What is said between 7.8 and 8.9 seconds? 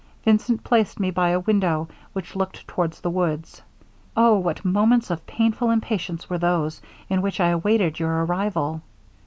your arrival!